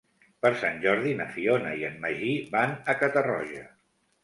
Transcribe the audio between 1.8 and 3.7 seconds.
i en Magí van a Catarroja.